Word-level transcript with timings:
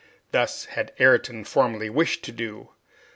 Thus 0.31 0.65
had 0.65 0.93
Ayrton 0.99 1.43
formerly 1.43 1.87
wished 1.91 2.23
to 2.23 2.31
do. 2.31 2.69